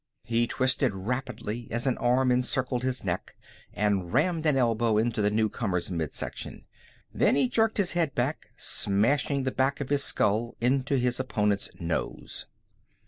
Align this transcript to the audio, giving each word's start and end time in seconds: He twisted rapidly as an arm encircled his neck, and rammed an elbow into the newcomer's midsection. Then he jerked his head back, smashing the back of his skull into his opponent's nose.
He 0.23 0.47
twisted 0.47 0.95
rapidly 0.95 1.67
as 1.69 1.85
an 1.85 1.95
arm 1.99 2.31
encircled 2.31 2.81
his 2.81 3.03
neck, 3.03 3.35
and 3.71 4.11
rammed 4.11 4.47
an 4.47 4.57
elbow 4.57 4.97
into 4.97 5.21
the 5.21 5.29
newcomer's 5.29 5.91
midsection. 5.91 6.65
Then 7.13 7.35
he 7.35 7.47
jerked 7.47 7.77
his 7.77 7.91
head 7.91 8.15
back, 8.15 8.49
smashing 8.57 9.43
the 9.43 9.51
back 9.51 9.79
of 9.79 9.89
his 9.89 10.03
skull 10.03 10.55
into 10.59 10.97
his 10.97 11.19
opponent's 11.19 11.69
nose. 11.79 12.47